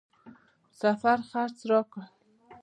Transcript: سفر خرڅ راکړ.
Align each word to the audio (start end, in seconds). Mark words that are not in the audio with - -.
سفر 0.79 1.17
خرڅ 1.29 1.57
راکړ. 1.71 1.99